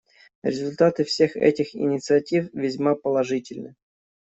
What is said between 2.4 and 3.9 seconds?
весьма положительны.